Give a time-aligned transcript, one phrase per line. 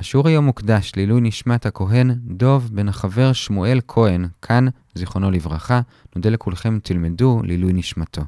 [0.00, 5.80] השיעור היום מוקדש לעילוי נשמת הכהן דוב בן החבר שמואל כהן, כאן, זיכרונו לברכה,
[6.16, 8.22] נודה לכולכם תלמדו לעילוי נשמתו.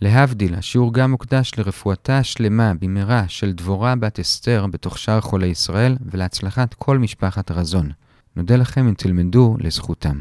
[0.00, 5.96] להבדיל, השיעור גם מוקדש לרפואתה השלמה במהרה של דבורה בת אסתר בתוך שאר חולי ישראל
[6.12, 7.90] ולהצלחת כל משפחת רזון.
[8.36, 10.20] נודה לכם אם תלמדו לזכותם.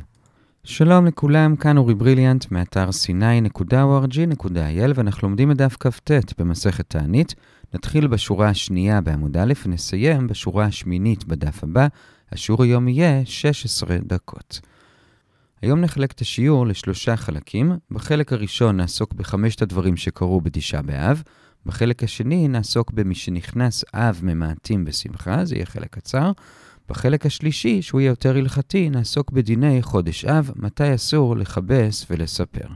[0.64, 7.36] שלום לכולם, כאן אורי בריליאנט מאתר sny.org.il ואנחנו לומדים את דף כ"ט במסכת תענית.
[7.78, 11.88] נתחיל בשורה השנייה בעמוד א' ונסיים בשורה השמינית בדף הבא.
[12.32, 14.60] השיעור היום יהיה 16 דקות.
[15.62, 17.72] היום נחלק את השיעור לשלושה חלקים.
[17.92, 21.24] בחלק הראשון נעסוק בחמשת הדברים שקרו בתשעה באב.
[21.66, 26.32] בחלק השני נעסוק במי שנכנס אב ממעטים בשמחה, זה יהיה חלק קצר.
[26.90, 32.68] בחלק השלישי, שהוא יהיה יותר הלכתי, נעסוק בדיני חודש אב, מתי אסור לכבס ולספר.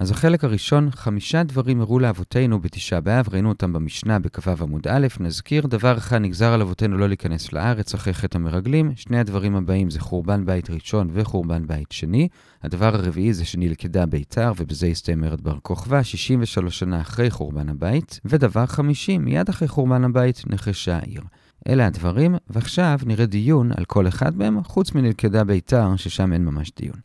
[0.00, 5.06] אז החלק הראשון, חמישה דברים הראו לאבותינו בתשעה באב, ראינו אותם במשנה בכ"ו עמוד א',
[5.20, 9.90] נזכיר, דבר אחד נגזר על אבותינו לא להיכנס לארץ אחרי חטא המרגלים, שני הדברים הבאים
[9.90, 12.28] זה חורבן בית ראשון וחורבן בית שני.
[12.62, 18.20] הדבר הרביעי זה שנלכדה ביתר, ובזה הסתיים מרד בר כוכבא, 63 שנה אחרי חורבן הבית.
[18.24, 21.22] ודבר חמישי, מיד אחרי חורבן הבית נחשה העיר.
[21.68, 26.72] אלה הדברים, ועכשיו נראה דיון על כל אחד מהם, חוץ מנלכדה ביתר, ששם אין ממש
[26.76, 26.96] דיון.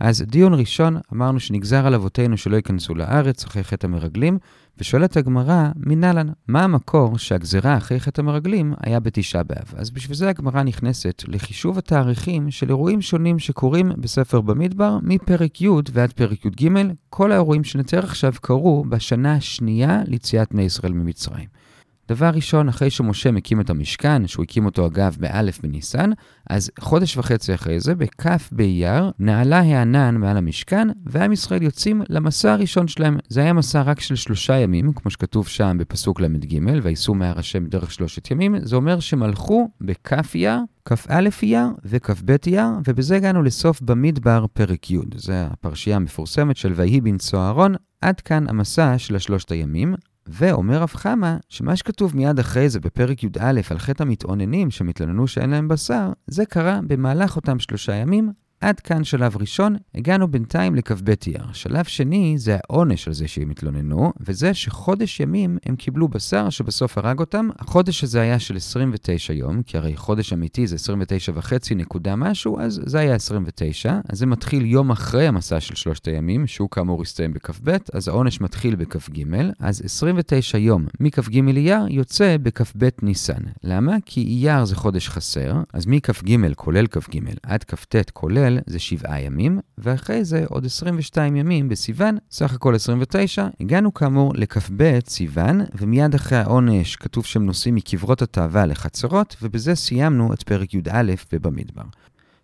[0.00, 4.38] אז דיון ראשון, אמרנו שנגזר על אבותינו שלא ייכנסו לארץ אחרי חטא המרגלים,
[4.78, 9.74] ושואלת הגמרא, מנהלן, מה המקור שהגזרה אחרי חטא המרגלים היה בתשעה באב?
[9.76, 15.68] אז בשביל זה הגמרא נכנסת לחישוב התאריכים של אירועים שונים שקורים בספר במדבר, מפרק י'
[15.92, 16.68] ועד פרק י"ג.
[17.08, 21.46] כל האירועים שנתאר עכשיו קרו בשנה השנייה ליציאת בני ישראל ממצרים.
[22.10, 26.10] דבר ראשון, אחרי שמשה מקים את המשכן, שהוא הקים אותו אגב באלף בניסן,
[26.50, 32.52] אז חודש וחצי אחרי זה, בכ' באייר, נעלה הענן מעל המשכן, ועם ישראל יוצאים למסע
[32.52, 33.18] הראשון שלהם.
[33.28, 37.66] זה היה מסע רק של שלושה ימים, כמו שכתוב שם בפסוק ל"ג, וייסעו מהר השם
[37.66, 38.54] דרך שלושת ימים.
[38.62, 44.90] זה אומר שהם הלכו בכ' אייר, כ"א אייר וכ"ב אייר, ובזה הגענו לסוף במדבר פרק
[44.90, 44.98] י'.
[45.14, 47.74] זה הפרשייה המפורסמת של ויהי בנשוא אהרון.
[48.00, 49.94] עד כאן המסע של השלושת הימים.
[50.32, 55.50] ואומר רב חמא, שמה שכתוב מיד אחרי זה בפרק י"א על חטא המתאוננים שמתלוננו שאין
[55.50, 61.10] להם בשר, זה קרה במהלך אותם שלושה ימים, עד כאן שלב ראשון, הגענו בינתיים לכ"ב
[61.26, 61.44] אייר.
[61.52, 66.98] שלב שני זה העונש על זה שהם התלוננו, וזה שחודש ימים הם קיבלו בשר שבסוף
[66.98, 67.48] הרג אותם.
[67.58, 72.60] החודש הזה היה של 29 יום, כי הרי חודש אמיתי זה 29 וחצי נקודה משהו,
[72.60, 74.00] אז זה היה 29.
[74.08, 78.40] אז זה מתחיל יום אחרי המסע של שלושת הימים, שהוא כאמור הסתיים בכ"ב, אז העונש
[78.40, 79.24] מתחיל בכ"ג,
[79.58, 83.42] אז 29 יום מכ"ג אייר יוצא בכ"ב ניסן.
[83.64, 83.96] למה?
[84.04, 89.20] כי אייר זה חודש חסר, אז מכ"ג כולל כ"ג עד כ"ט כולל ישראל זה שבעה
[89.20, 93.48] ימים, ואחרי זה עוד 22 ימים בסיוון, סך הכל 29.
[93.60, 100.32] הגענו כאמור לכ"ב סיוון, ומיד אחרי העונש כתוב שהם נוסעים מקברות התאווה לחצרות, ובזה סיימנו
[100.32, 101.82] את פרק י"א ובמדבר.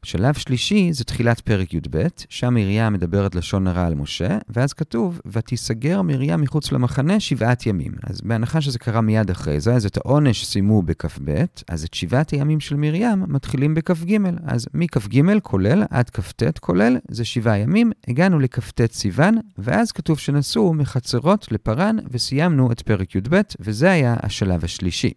[0.03, 5.21] שלב שלישי זה תחילת פרק י"ב, שם מרים מדברת לשון הרע על משה, ואז כתוב,
[5.27, 7.93] ותיסגר מרים מחוץ למחנה שבעת ימים.
[8.03, 12.31] אז בהנחה שזה קרה מיד אחרי זה, אז את העונש סיימו בכ"ב, אז את שבעת
[12.31, 14.19] הימים של מרים מתחילים בכ"ג.
[14.47, 20.75] אז מכ"ג כולל עד כ"ט כולל, זה שבעה ימים, הגענו לכ"ט סיוון, ואז כתוב שנסעו
[20.75, 25.11] מחצרות לפרן, וסיימנו את פרק י"ב, וזה היה השלב השלישי.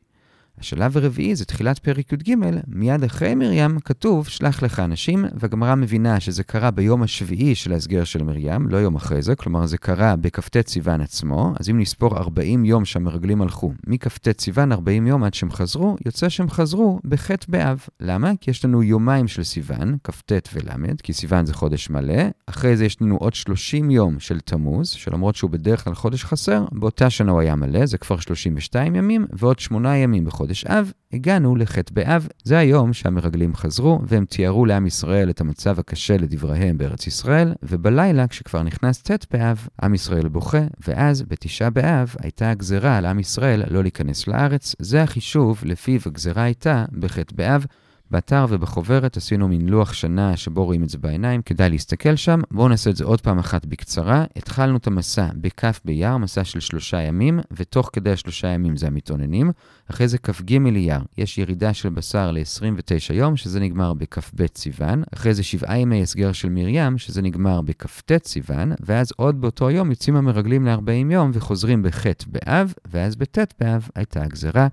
[0.59, 2.36] השלב הרביעי זה תחילת פרק י"ג,
[2.68, 8.03] מיד אחרי מרים כתוב שלח לך אנשים, והגמרא מבינה שזה קרה ביום השביעי של ההסגר
[8.03, 12.18] של מרים, לא יום אחרי זה, כלומר זה קרה בכ"ט סיוון עצמו, אז אם נספור
[12.18, 17.30] 40 יום שהמרגלים הלכו, מכ"ט סיוון 40 יום עד שהם חזרו, יוצא שהם חזרו בח'
[17.48, 17.86] באב.
[18.00, 18.31] למה?
[18.42, 22.86] כי יש לנו יומיים של סיוון, כ"ט ול', כי סיוון זה חודש מלא, אחרי זה
[22.86, 27.31] יש לנו עוד 30 יום של תמוז, שלמרות שהוא בדרך כלל חודש חסר, באותה שנה
[27.31, 30.49] הוא היה מלא, זה כבר 32 ימים, ועוד 8 ימים בחודש.
[30.50, 32.28] בחודש אב, הגענו לח' באב.
[32.44, 38.28] זה היום שהמרגלים חזרו, והם תיארו לעם ישראל את המצב הקשה לדבריהם בארץ ישראל, ובלילה,
[38.28, 43.64] כשכבר נכנס ט' באב, עם ישראל בוכה, ואז בתשעה באב הייתה הגזרה על עם ישראל
[43.70, 44.76] לא להיכנס לארץ.
[44.80, 47.66] זה החישוב לפיו הגזרה הייתה בח' באב.
[48.12, 52.40] באתר ובחוברת עשינו מין לוח שנה שבו רואים את זה בעיניים, כדאי להסתכל שם.
[52.52, 54.26] בואו נעשה את זה עוד פעם אחת בקצרה.
[54.36, 59.52] התחלנו את המסע בכ' באייר, מסע של שלושה ימים, ותוך כדי השלושה ימים זה המתאוננים.
[59.92, 65.04] אחרי זה כ"ג אייר, יש ירידה של בשר ל-29 יום, שזה נגמר בכ"ב סיוון.
[65.14, 69.90] אחרי זה שבעה ימי הסגר של מרים, שזה נגמר בכ"ט סיוון, ואז עוד באותו יום
[69.90, 74.68] יוצאים המרגלים ל-40 יום וחוזרים בח' באב, ואז בט' באב הייתה הגזרה.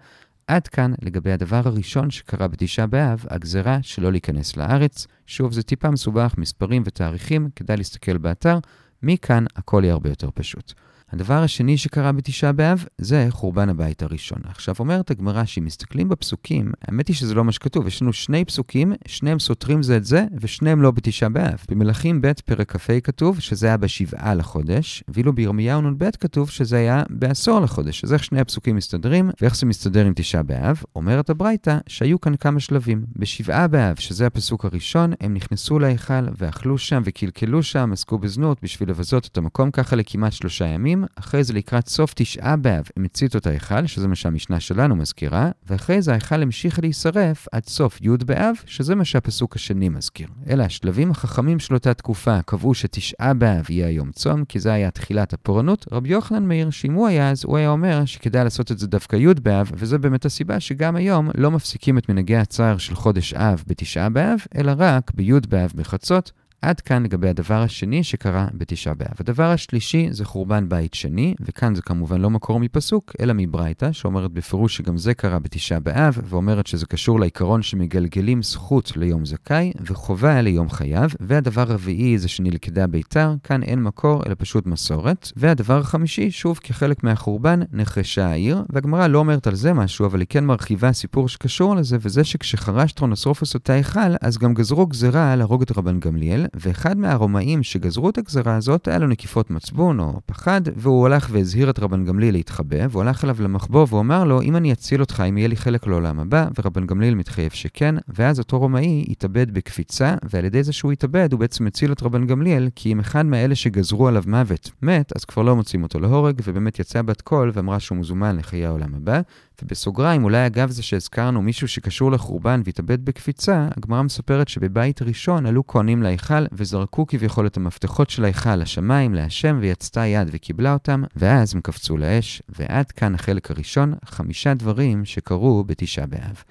[0.47, 5.07] עד כאן לגבי הדבר הראשון שקרה בתשעה באב, הגזרה שלא להיכנס לארץ.
[5.27, 8.59] שוב, זה טיפה מסובך, מספרים ותאריכים, כדאי להסתכל באתר.
[9.03, 10.75] מכאן הכל יהיה הרבה יותר פשוט.
[11.13, 14.39] הדבר השני שקרה בתשעה באב זה חורבן הבית הראשון.
[14.45, 18.45] עכשיו אומרת הגמרא שאם מסתכלים בפסוקים, האמת היא שזה לא מה שכתוב, יש לנו שני
[18.45, 21.65] פסוקים, שניהם סותרים זה את זה, ושניהם לא בתשעה באב.
[21.69, 27.03] במלכים ב' פרק כ"ה כתוב שזה היה בשבעה לחודש, ואילו בירמיהו נ"ב כתוב שזה היה
[27.11, 28.05] בעשור לחודש.
[28.05, 30.83] אז איך שני הפסוקים מסתדרים, ואיך זה מסתדר עם תשעה באב?
[30.97, 33.05] אומרת הברייתא שהיו כאן כמה שלבים.
[33.17, 38.91] בשבעה באב, שזה הפסוק הראשון, הם נכנסו להיכל ואכלו שם וקלקלו שם, עסקו בזנות בשביל
[38.91, 40.96] לבזות את המקום ככה לכמעט שלושה ימים.
[41.15, 45.51] אחרי זה לקראת סוף תשעה באב הם הציתו את ההיכל, שזה מה שהמשנה שלנו מזכירה,
[45.67, 50.29] ואחרי זה ההיכל המשיך להישרף עד סוף י' באב, שזה מה שהפסוק השני מזכיר.
[50.51, 54.91] אלה השלבים החכמים של אותה תקופה קבעו שתשעה באב יהיה היום צום, כי זה היה
[54.91, 55.87] תחילת הפורענות.
[55.93, 59.17] רבי יוחנן מאיר, שאם הוא היה אז, הוא היה אומר שכדאי לעשות את זה דווקא
[59.17, 63.65] י' באב, וזו באמת הסיבה שגם היום לא מפסיקים את מנהגי הצער של חודש אב
[63.67, 66.33] בתשעה באב, אלא רק בי' באב בחצות,
[66.63, 69.15] עד כאן לגבי הדבר השני שקרה בתשעה באב.
[69.21, 74.33] הדבר השלישי זה חורבן בית שני, וכאן זה כמובן לא מקור מפסוק, אלא מברייתא, שאומרת
[74.33, 80.43] בפירוש שגם זה קרה בתשעה באב, ואומרת שזה קשור לעיקרון שמגלגלים זכות ליום זכאי, וחובה
[80.43, 81.15] ליום חייב.
[81.21, 85.33] והדבר הרביעי זה שנלכדה ביתר, כאן אין מקור, אלא פשוט מסורת.
[85.37, 90.27] והדבר החמישי, שוב כחלק מהחורבן, נחרשה העיר, והגמרא לא אומרת על זה משהו, אבל היא
[90.29, 95.63] כן מרחיבה סיפור שקשור לזה, וזה שכשחרש טרונוסרופוס אותה היכל, אז גם גזרו גזרה להרוג
[95.63, 100.61] את רבן גמליאל, ואחד מהרומאים שגזרו את הגזרה הזאת היה לו נקיפות מצבון או פחד,
[100.77, 104.57] והוא הלך והזהיר את רבן גמליאל להתחבא, והוא הלך אליו למחבוא והוא אמר לו, אם
[104.57, 108.59] אני אציל אותך, אם יהיה לי חלק לעולם הבא, ורבן גמליאל מתחייב שכן, ואז אותו
[108.59, 112.93] רומאי התאבד בקפיצה, ועל ידי זה שהוא התאבד, הוא בעצם הציל את רבן גמליאל, כי
[112.93, 117.03] אם אחד מאלה שגזרו עליו מוות מת, אז כבר לא מוצאים אותו להורג, ובאמת יצא
[117.03, 119.21] בת קול ואמרה שהוא מזומן לחיי העולם הבא.
[119.63, 125.67] ובסוגריים, אולי אגב זה שהזכרנו מישהו שקשור לחורבן והתאבד בקפיצה, הגמרא מספרת שבבית ראשון עלו
[125.67, 131.55] כהנים להיכל וזרקו כביכול את המפתחות של ההיכל לשמיים, להשם, ויצתה יד וקיבלה אותם, ואז
[131.55, 136.43] הם קפצו לאש, ועד כאן החלק הראשון, חמישה דברים שקרו בתשעה באב.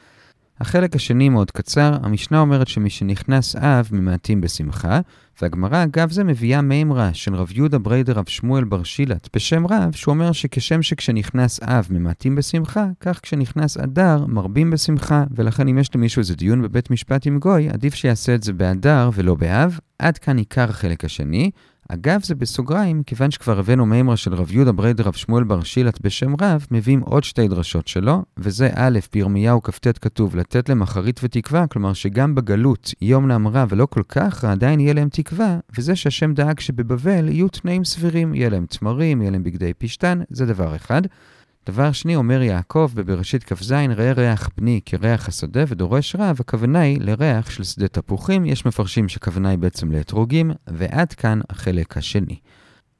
[0.59, 4.99] החלק השני מאוד קצר, המשנה אומרת שמי שנכנס אב ממעטים בשמחה,
[5.41, 9.91] והגמרא אגב זה מביאה מימרה של רב יהודה בריה דרב שמואל בר שילת בשם רב,
[9.91, 15.95] שהוא אומר שכשם שכשנכנס אב ממעטים בשמחה, כך כשנכנס אדר מרבים בשמחה, ולכן אם יש
[15.95, 19.79] למישהו איזה דיון בבית משפט עם גוי, עדיף שיעשה את זה באדר ולא באב.
[19.99, 21.51] עד כאן עיקר החלק השני.
[21.89, 26.01] אגב, זה בסוגריים, כיוון שכבר הבאנו מימרה של רב יהודה בריה דרב שמואל בר שילת
[26.01, 31.19] בשם רב, מביאים עוד שתי דרשות שלו, וזה א', בירמיהו כ"ט כתוב, לתת להם אחרית
[31.23, 36.59] ותקווה, כלומר שגם בגלות איומה ונוראה כל כך עדיין יהיה להם תקווה, וזה שהשם דאג
[36.59, 41.01] שבבבל יהיו תנאים סבירים, יהיה להם תמרים, יהיה להם בגדי פשתן, זה דבר אחד.
[41.65, 47.01] דבר שני, אומר יעקב בבראשית כ"ז, ראה ריח בני כריח השדה ודורש רב, הכוונה היא
[47.01, 52.39] לריח של שדה תפוחים, יש מפרשים שכוונה היא בעצם לאתרוגים, ועד כאן החלק השני.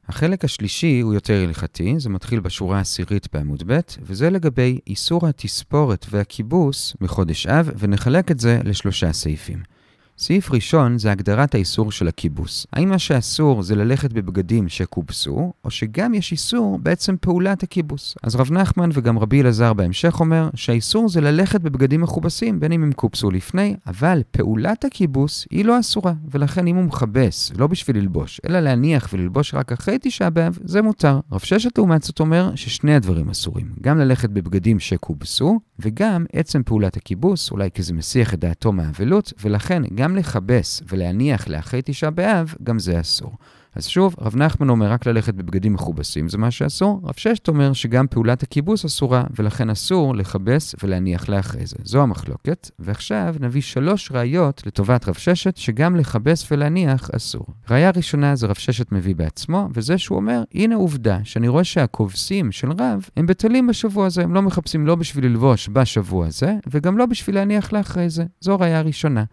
[0.07, 6.06] החלק השלישי הוא יותר הלכתי, זה מתחיל בשורה העשירית בעמוד ב', וזה לגבי איסור התספורת
[6.09, 9.75] והכיבוס בחודש אב, ונחלק את זה לשלושה סעיפים.
[10.17, 12.67] סעיף ראשון זה הגדרת האיסור של הכיבוס.
[12.73, 18.15] האם מה שאסור זה ללכת בבגדים שכובסו, או שגם יש איסור בעצם פעולת הכיבוס.
[18.23, 22.83] אז רב נחמן וגם רבי אלעזר בהמשך אומר שהאיסור זה ללכת בבגדים מכובסים, בין אם
[22.83, 27.97] הם כובסו לפני, אבל פעולת הכיבוס היא לא אסורה, ולכן אם הוא מכבס, לא בשביל
[27.97, 31.19] ללבוש, אלא להניח וללבוש רק אחרי תשעה באב, זה מותר.
[31.31, 36.98] רב ששת לעומת זאת אומר ששני הדברים אסורים, גם ללכת בבגדים שכובסו, וגם עצם פעולת
[36.98, 42.55] הכיבוס, אולי כי זה מסיח את דעתו מהאבלות, ולכן גם לכבס ולהניח לאחרי תשעה באב,
[42.63, 43.32] גם זה אסור.
[43.75, 47.01] אז שוב, רב נחמן אומר רק ללכת בבגדים מכובסים, זה מה שאסור.
[47.03, 51.75] רב ששת אומר שגם פעולת הכיבוס אסורה, ולכן אסור לכבס ולהניח לאחרי זה.
[51.84, 52.72] זו המחלוקת.
[52.79, 57.46] ועכשיו נביא שלוש ראיות לטובת רב ששת, שגם לכבס ולהניח אסור.
[57.70, 62.51] ראיה ראשונה זה רב ששת מביא בעצמו, וזה שהוא אומר, הנה עובדה, שאני רואה שהכובסים
[62.51, 66.98] של רב, הם בטלים בשבוע הזה, הם לא מחפשים לא בשביל ללבוש בשבוע הזה, וגם
[66.98, 68.24] לא בשביל להניח לאחרי זה.
[68.41, 69.24] זו ראיה ראשונה.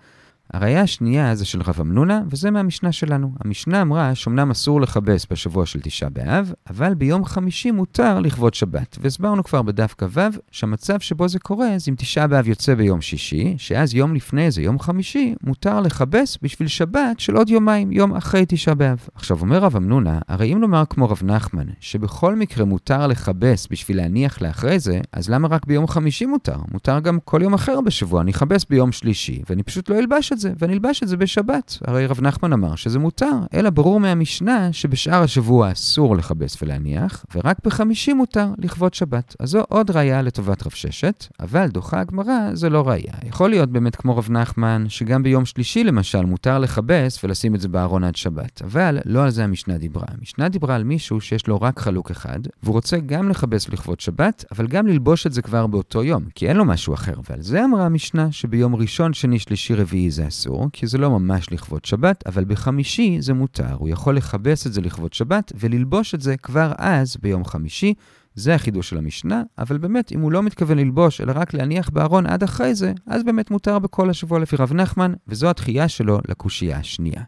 [0.53, 3.33] הראייה השנייה זה של רב אמנונה, וזה מהמשנה שלנו.
[3.45, 8.99] המשנה אמרה שאומנם אסור לכבס בשבוע של תשעה באב, אבל ביום חמישי מותר לכבוד שבת.
[9.01, 13.55] והסברנו כבר בדף כ"ו, שהמצב שבו זה קורה, זה אם תשעה באב יוצא ביום שישי,
[13.59, 18.45] שאז יום לפני זה, יום חמישי, מותר לכבס בשביל שבת של עוד יומיים, יום אחרי
[18.49, 19.09] תשעה באב.
[19.15, 23.97] עכשיו אומר רב אמנונה, הרי אם נאמר כמו רב נחמן, שבכל מקרה מותר לכבס בשביל
[23.97, 26.57] להניח לאחרי זה, אז למה רק ביום חמישי מותר?
[26.73, 30.42] מותר גם כל יום אחר בשבוע, אני אכבס ביום שלישי, ואני פשוט לא אלבש את
[30.43, 31.79] זה ונלבש את זה בשבת.
[31.87, 37.57] הרי רב נחמן אמר שזה מותר, אלא ברור מהמשנה שבשאר השבוע אסור לכבס ולהניח, ורק
[37.65, 39.37] בחמישי מותר לכבוד שבת.
[39.41, 43.15] אז זו עוד ראייה לטובת רב ששת, אבל דוחה הגמרא זה לא ראייה.
[43.25, 47.69] יכול להיות באמת כמו רב נחמן, שגם ביום שלישי למשל מותר לכבס ולשים את זה
[47.69, 50.07] בארון עד שבת, אבל לא על זה המשנה דיברה.
[50.19, 54.45] המשנה דיברה על מישהו שיש לו רק חלוק אחד, והוא רוצה גם לכבס לכבוד שבת,
[54.53, 57.15] אבל גם ללבוש את זה כבר באותו יום, כי אין לו משהו אחר.
[57.31, 61.53] ועל זה אמרה המשנה שביום ראשון, שני, שלישי, רביעי זה אסור, כי זה לא ממש
[61.53, 63.75] לכבוד שבת, אבל בחמישי זה מותר.
[63.75, 67.95] הוא יכול לכבס את זה לכבוד שבת וללבוש את זה כבר אז, ביום חמישי.
[68.35, 72.27] זה החידוש של המשנה, אבל באמת, אם הוא לא מתכוון ללבוש, אלא רק להניח בארון
[72.27, 76.79] עד אחרי זה, אז באמת מותר בכל השבוע לפי רב נחמן, וזו התחייה שלו לקושייה
[76.79, 77.23] השנייה.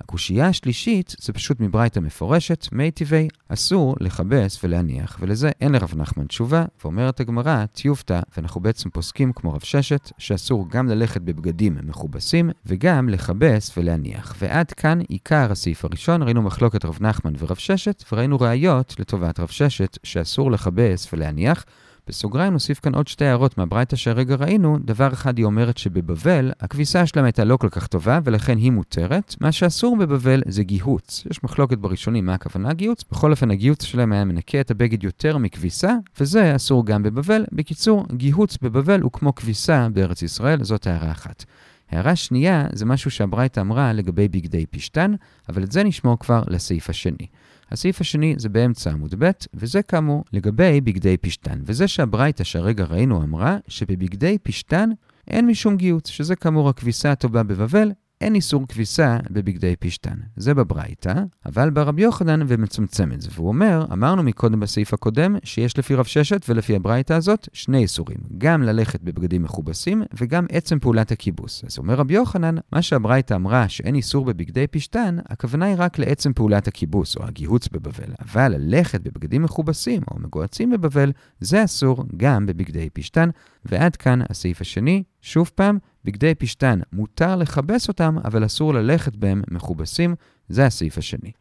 [0.00, 6.26] הקושייה השלישית זה פשוט מברייתא מפורשת, מי טבעי, אסור לכבס ולהניח, ולזה אין לרב נחמן
[6.26, 12.50] תשובה, ואומרת הגמרא, טיובתא, ואנחנו בעצם פוסקים כמו רב ששת, שאסור גם ללכת בבגדים מכובסים,
[12.66, 14.34] וגם לכבס ולהניח.
[14.38, 19.48] ועד כאן עיקר הסעיף הראשון, ראינו מחלוקת רב נחמן ורב ששת, וראינו ראיות לטובת רב
[19.48, 21.64] ששת, שאסור לכבס ולהניח.
[22.08, 24.78] בסוגריים נוסיף כאן עוד שתי הערות מהברייתא שהרגע ראינו.
[24.84, 29.34] דבר אחד, היא אומרת שבבבל, הכביסה שלהם הייתה לא כל כך טובה, ולכן היא מותרת.
[29.40, 31.24] מה שאסור בבבל זה גיהוץ.
[31.30, 33.04] יש מחלוקת בראשונים מה הכוונה גיהוץ.
[33.12, 37.44] בכל אופן, הגיהוץ שלהם היה מנקה את הבגד יותר מכביסה, וזה אסור גם בבבל.
[37.52, 41.44] בקיצור, גיהוץ בבבל הוא כמו כביסה בארץ ישראל, זאת הערה אחת.
[41.90, 45.14] הערה שנייה זה משהו שהברייתא אמרה לגבי בגדי פשתן,
[45.48, 47.26] אבל את זה נשמור כבר לסעיף השני.
[47.70, 51.60] הסעיף השני זה באמצע עמוד ב', וזה כאמור לגבי בגדי פשתן.
[51.64, 54.90] וזה שהברייתא שהרגע ראינו אמרה שבבגדי פשתן
[55.28, 60.14] אין משום גיוץ, שזה כאמור הכביסה הטובה בבבל, אין איסור כביסה בבגדי פשתן.
[60.36, 61.14] זה בברייתא,
[61.46, 63.28] אבל ברבי יוחנן ומצמצם את זה.
[63.34, 68.18] והוא אומר, אמרנו מקודם בסעיף הקודם, שיש לפי רב ששת ולפי הברייתא הזאת שני איסורים.
[68.38, 71.64] גם ללכת בבגדים מכובסים, וגם עצם פעולת הכיבוס.
[71.64, 76.32] אז אומר רבי יוחנן, מה שהברייתא אמרה שאין איסור בבגדי פשתן, הכוונה היא רק לעצם
[76.32, 78.12] פעולת הכיבוס, או הגיהוץ בבבל.
[78.20, 83.30] אבל ללכת בבגדים מכובסים, או מגועצים בבבל, זה אסור גם בבגדי פשתן.
[83.64, 85.02] ועד כאן הסעיף השני.
[85.22, 90.14] שוב פעם, בגדי פשתן מותר לכבס אותם, אבל אסור ללכת בהם מכובסים.
[90.48, 91.32] זה הסעיף השני.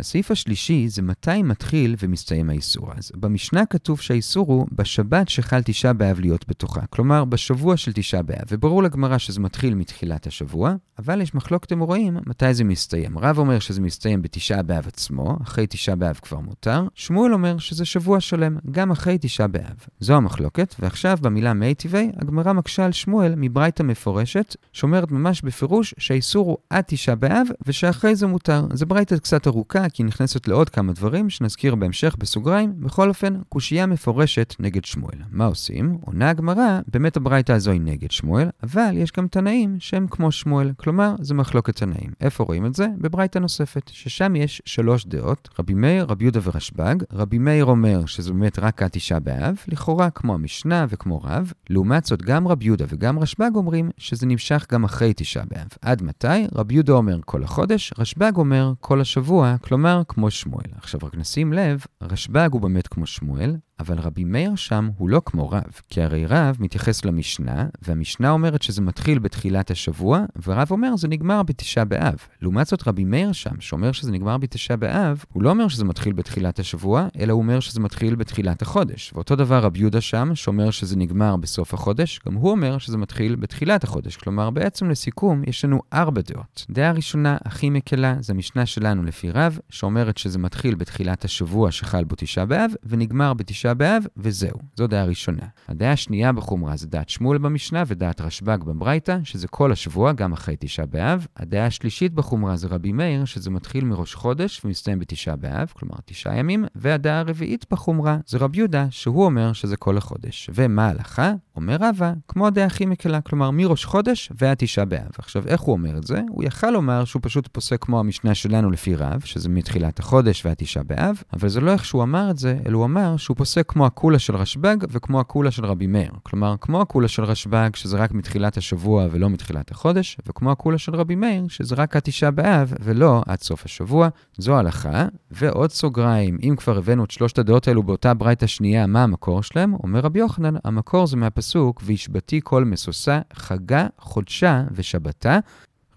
[0.00, 2.92] הסעיף השלישי זה מתי מתחיל ומסתיים האיסור.
[2.96, 8.22] אז במשנה כתוב שהאיסור הוא בשבת שחל תשעה באב להיות בתוכה, כלומר בשבוע של תשעה
[8.22, 13.18] באב, וברור לגמרא שזה מתחיל מתחילת השבוע, אבל יש מחלוקת אמוראים מתי זה מסתיים.
[13.18, 17.84] רב אומר שזה מסתיים בתשעה באב עצמו, אחרי תשעה באב כבר מותר, שמואל אומר שזה
[17.84, 19.76] שבוע שלם, גם אחרי תשעה באב.
[20.00, 25.94] זו המחלוקת, ועכשיו במילה מי טבעי, הגמרא מקשה על שמואל מברייתא מפורשת, שאומרת ממש בפירוש
[25.98, 28.66] שהאיסור הוא עד תשעה באב, ושאחרי זה מותר.
[28.72, 32.72] זה ברייתא קצת ארוכה, כי היא נכנסת לעוד כמה דברים שנזכיר בהמשך בסוגריים.
[32.80, 35.18] בכל אופן, קושייה מפורשת נגד שמואל.
[35.30, 35.98] מה עושים?
[36.00, 40.72] עונה הגמרא, באמת הברייתא הזו היא נגד שמואל, אבל יש גם תנאים שהם כמו שמואל,
[40.76, 42.10] כלומר, זה מחלוקת תנאים.
[42.20, 42.86] איפה רואים את זה?
[42.98, 46.94] בברייתא נוספת, ששם יש שלוש דעות, רבי מאיר, רבי יהודה ורשב"ג.
[47.12, 51.52] רבי מאיר אומר שזה באמת רק התשעה באב, לכאורה כמו המשנה וכמו רב.
[51.70, 55.68] לעומת זאת, גם רבי יהודה וגם רשב"ג אומרים שזה נמשך גם אחרי תשעה באב.
[55.82, 56.26] עד מתי?
[56.54, 60.70] רבי יהודה אומר כל החודש, רשב"ג אומר כל השבוע, כלומר כמו שמואל.
[60.76, 65.22] עכשיו רק נשים לב, רשב"ג הוא באמת כמו שמואל, אבל רבי מאיר שם הוא לא
[65.24, 70.96] כמו רב, כי הרי רב מתייחס למשנה, והמשנה אומרת שזה מתחיל בתחילת השבוע, ורב אומר
[70.96, 72.16] זה נגמר בתשעה באב.
[72.42, 76.12] לעומת זאת רבי מאיר שם, שאומר שזה נגמר בתשעה באב, הוא לא אומר שזה מתחיל
[76.12, 79.12] בתחילת השבוע, אלא הוא אומר שזה מתחיל בתחילת החודש.
[79.14, 83.36] ואותו דבר רבי יהודה שם, שאומר שזה נגמר בסוף החודש, גם הוא אומר שזה מתחיל
[83.36, 84.16] בתחילת החודש.
[84.16, 86.66] כלומר, בעצם לסיכום, יש לנו ארבע דעות.
[86.70, 92.04] דעה ראשונה, הכי מקלה, זה המשנה שלנו לפי רב, שאומרת שזה מתחיל בתחילת השבוע שחל
[92.04, 94.58] בו תשעה באב, ונגמר בתשעה תשעה באב, וזהו.
[94.76, 95.42] זו דעה ראשונה.
[95.68, 100.56] הדעה השנייה בחומרה זה דעת שמואל במשנה ודעת רשב"ג בברייתא, שזה כל השבוע, גם אחרי
[100.58, 101.26] תשעה באב.
[101.36, 106.36] הדעה השלישית בחומרה זה רבי מאיר, שזה מתחיל מראש חודש ומסתיים בתשעה באב, כלומר תשעה
[106.38, 106.64] ימים.
[106.74, 110.50] והדעה הרביעית בחומרה זה רבי יהודה, שהוא אומר שזה כל החודש.
[110.54, 111.32] ומה ההלכה?
[111.56, 115.10] אומר רבא, כמו הדעה הכי מקלה, כלומר מראש חודש ועד תשעה באב.
[115.18, 116.20] עכשיו, איך הוא אומר את זה?
[116.28, 120.56] הוא יכל לומר שהוא פשוט פוסק כמו המשנה שלנו לפי רב, שזה מתחילת החודש ועד
[120.56, 123.64] תשעה באב, אבל זה לא איך שהוא אמר את זה, אלא הוא אמר שהוא פוסק
[123.68, 126.12] כמו הקולה של רשב"ג וכמו הקולה של רבי מאיר.
[126.22, 130.94] כלומר, כמו הקולה של רשב"ג, שזה רק מתחילת השבוע ולא מתחילת החודש, וכמו הקולה של
[130.94, 134.08] רבי מאיר, שזה רק עד תשעה באב ולא עד סוף השבוע.
[134.38, 135.06] זו הלכה.
[135.30, 139.74] ועוד סוגריים, אם כבר הבאנו את שלושת הדעות האלו באותה ברייתא שנייה, מה המקור שלהם?
[139.74, 145.38] אומר רבי יוחנן, המקור זה מהפסוק, והשבתי כל משושה, חגה, חודשה ושבתה.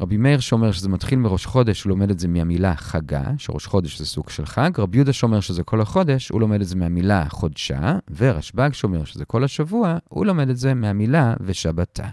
[0.01, 3.97] רבי מאיר שאומר שזה מתחיל מראש חודש, הוא לומד את זה מהמילה חגה, שראש חודש
[3.99, 4.71] זה סוג של חג.
[4.77, 7.97] רבי יהודה שאומר שזה כל החודש, הוא לומד את זה מהמילה חודשה.
[8.17, 12.07] ורשב"ג שאומר שזה כל השבוע, הוא לומד את זה מהמילה ושבתה.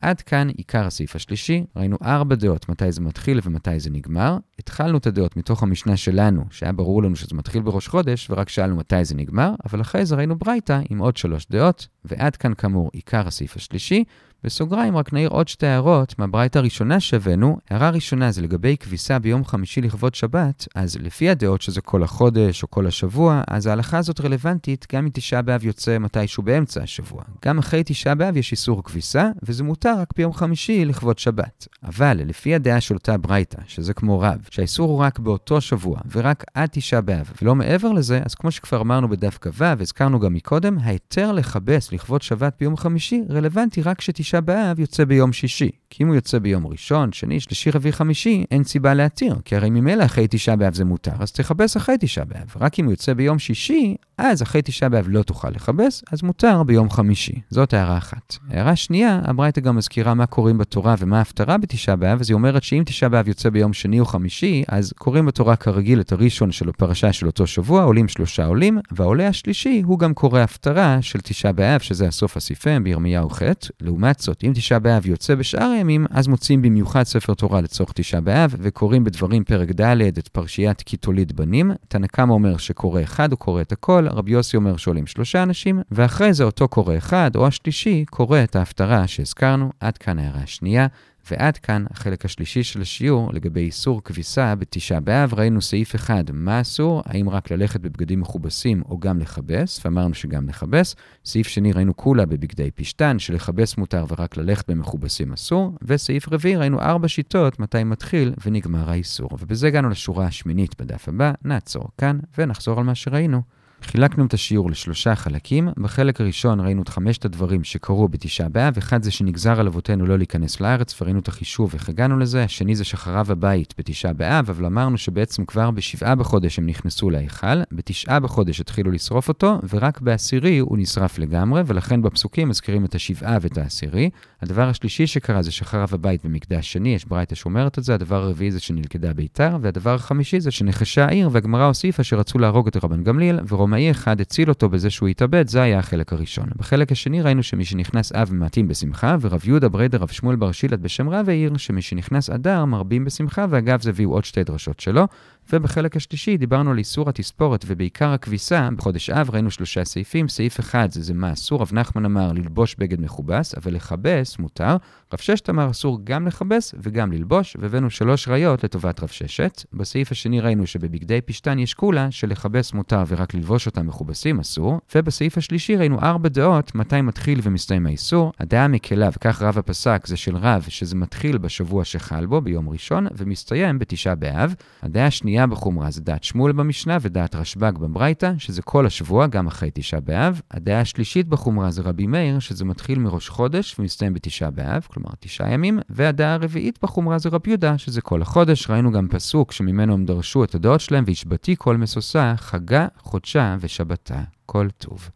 [0.00, 1.64] עד כאן עיקר הסעיף השלישי.
[1.76, 4.36] ראינו ארבע דעות מתי זה מתחיל ומתי זה נגמר.
[4.58, 8.76] התחלנו את הדעות מתוך המשנה שלנו, שהיה ברור לנו שזה מתחיל בראש חודש, ורק שאלנו
[8.76, 12.90] מתי זה נגמר, אבל אחרי זה ראינו ברייתא עם עוד שלוש דעות, ועד כאן כאמור
[12.92, 14.04] עיקר הסעיף השלישי.
[14.44, 17.58] בסוגריים רק נעיר עוד שתי הערות מהברייתא הראשונה שהבאנו.
[17.70, 22.62] הערה ראשונה זה לגבי כביסה ביום חמישי לכבוד שבת, אז לפי הדעות שזה כל החודש
[22.62, 27.22] או כל השבוע, אז ההלכה הזאת רלוונטית גם אם תשעה באב יוצא מתישהו באמצע השבוע.
[27.44, 31.68] גם אחרי תשעה באב יש איסור כביסה, וזה מותר רק ביום חמישי לכבוד שבת.
[31.84, 36.44] אבל לפי הדעה של אותה ברייתא, שזה כמו רב, שהאיסור הוא רק באותו שבוע, ורק
[36.54, 40.78] עד תשעה באב, ולא מעבר לזה, אז כמו שכבר אמרנו בדף כ"ו, הזכרנו גם מקודם,
[40.78, 45.79] ההיתר לכבס לכבוד שבת ביום חמישי רלוונטי רק כשתשעה באב יוצא ביום שישי.
[45.90, 49.70] כי אם הוא יוצא ביום ראשון, שני, שלישי, רביעי, חמישי, אין סיבה להתיר, כי הרי
[49.70, 52.54] ממילא אחרי תשעה באב זה מותר, אז תכבס אחרי תשעה באב.
[52.60, 56.62] רק אם הוא יוצא ביום שישי, אז אחרי תשעה באב לא תוכל לכבס, אז מותר
[56.62, 57.40] ביום חמישי.
[57.50, 58.36] זאת הערה אחת.
[58.50, 62.62] הערה שנייה, הברייתא גם מזכירה מה קוראים בתורה ומה ההפטרה בתשעה באב, אז היא אומרת
[62.62, 66.68] שאם תשעה באב יוצא ביום שני או חמישי, אז קוראים בתורה כרגיל את הראשון של
[66.68, 71.52] הפרשה של אותו שבוע, עולים שלושה עולים, והעולה השלישי הוא גם קורא הפטרה של תשעה
[71.52, 73.42] באב, שזה הסוף הסיפם בירמיהו ח'.
[73.80, 78.20] לעומת זאת, אם תשעה באב יוצא בשאר הימים, אז מוצאים במיוחד ספר תורה לצורך תשעה
[78.20, 81.72] באב, וקוראים בדברים פרק ד' את פרשיית כי תוליד בנים.
[81.88, 85.80] תנא קמא אומר שקורא אחד, הוא קורא את הכל, רבי יוסי אומר שעולים שלושה אנשים,
[85.90, 89.70] ואחרי זה אותו קורא אחד, או השלישי, קורא את ההפטרה שהזכרנו.
[89.80, 90.86] עד כאן ההערה השנייה.
[91.30, 95.34] ועד כאן החלק השלישי של השיעור לגבי איסור כביסה בתשעה באב.
[95.34, 100.48] ראינו סעיף אחד, מה אסור, האם רק ללכת בבגדים מכובסים או גם לכבס, ואמרנו שגם
[100.48, 100.96] לכבס.
[101.24, 105.72] סעיף שני ראינו כולה בבגדי פשטן, שלכבס מותר ורק ללכת במכובסים אסור.
[105.82, 109.30] וסעיף רביעי ראינו ארבע שיטות מתי מתחיל ונגמר האיסור.
[109.40, 113.59] ובזה הגענו לשורה השמינית בדף הבא, נעצור כאן ונחזור על מה שראינו.
[113.84, 115.68] חילקנו את השיעור לשלושה חלקים.
[115.76, 118.76] בחלק הראשון ראינו את חמשת הדברים שקרו בתשעה באב.
[118.78, 122.44] אחד זה שנגזר על אבותינו לא להיכנס לארץ, וראינו את החישוב איך הגענו לזה.
[122.44, 127.62] השני זה שחרב הבית בתשעה באב, אבל אמרנו שבעצם כבר בשבעה בחודש הם נכנסו להיכל.
[127.72, 133.38] בתשעה בחודש התחילו לשרוף אותו, ורק בעשירי הוא נשרף לגמרי, ולכן בפסוקים מזכירים את השבעה
[133.40, 134.10] ואת העשירי.
[134.42, 137.94] הדבר השלישי שקרה זה שחרב הבית במקדש שני, יש ברייתא שאומרת את זה.
[137.94, 142.84] הדבר הרביעי זה שנלכדה ביתר, והדבר החמישי זה שנחשה העיר, והגמרא הוסיפה שרצו להרוג את
[142.84, 146.44] רבן גמליאל, רומאי אחד הציל אותו בזה שהוא התאבד, זה היה החלק הראשון.
[146.56, 150.80] בחלק השני ראינו שמי שנכנס אב מעטים בשמחה, ורב יהודה בריידר רב שמואל בר שילת
[150.80, 155.06] בשם רב העיר, שמי שנכנס אדר מרבים בשמחה, ואגב זה הביאו עוד שתי דרשות שלו.
[155.52, 158.68] ובחלק השלישי דיברנו על איסור התספורת ובעיקר הכביסה.
[158.76, 160.28] בחודש אב ראינו שלושה סעיפים.
[160.28, 164.76] סעיף אחד זה, זה מה אסור, רב נחמן אמר ללבוש בגד מכובס, אבל לכבס מותר.
[165.12, 169.64] רב ששת אמר אסור גם לכבס וגם ללבוש, והבאנו שלוש ראיות לטובת רב ששת.
[169.72, 174.80] בסעיף השני ראינו שבבגדי פשטן יש כולה שלכבס מותר ורק ללבוש אותם מכובסים אסור.
[174.94, 178.32] ובסעיף השלישי ראינו ארבע דעות מתי מתחיל ומסתיים האיסור.
[178.38, 183.06] הדעה המקלה, וכך רב הפסק, זה של רב, שזה מתחיל בשבוע שחל בו, ביום ראשון,
[183.16, 184.54] ומסתיים בתשעה באב.
[184.82, 189.70] הדעה השנייה בחומרה זה דעת שמואל במשנה ודעת רשב"ג בברייתא, שזה כל השבוע, גם אחרי
[189.74, 190.40] תשעה באב.
[190.50, 195.52] הדעה השלישית בחומרה זה רבי מאיר, שזה מתחיל מראש חודש ומסתיים בתשעה באב, כלומר תשעה
[195.52, 195.78] ימים.
[195.90, 198.70] והדעה הרביעית בחומרה זה רבי יהודה, שזה כל החודש.
[198.70, 204.22] ראינו גם פסוק שממנו הם דרשו את הדעות שלהם, והשבתי כל משושה, חגה, חודשה ושבתה.
[204.46, 205.10] כל טוב.